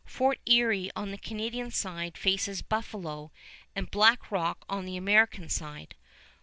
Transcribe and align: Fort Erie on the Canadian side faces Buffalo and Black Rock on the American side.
Fort 0.03 0.39
Erie 0.47 0.89
on 0.95 1.11
the 1.11 1.17
Canadian 1.19 1.69
side 1.69 2.17
faces 2.17 2.63
Buffalo 2.63 3.31
and 3.75 3.91
Black 3.91 4.31
Rock 4.31 4.65
on 4.67 4.87
the 4.87 4.97
American 4.97 5.47
side. 5.47 5.93